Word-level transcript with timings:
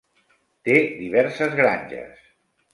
Té 0.69 0.75
diverses 1.03 1.55
granges. 1.61 2.29